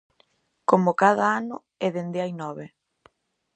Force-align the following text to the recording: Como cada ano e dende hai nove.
Como 0.69 0.89
cada 1.01 1.25
ano 1.41 1.57
e 1.85 1.87
dende 1.95 2.21
hai 2.23 2.31
nove. 2.41 2.65